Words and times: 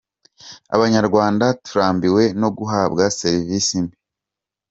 Abanyarwanda 0.75 1.45
turambiwe 1.65 2.23
no 2.41 2.49
guhabwa 2.57 3.03
Serivisi 3.19 3.73
mbi 3.83 3.97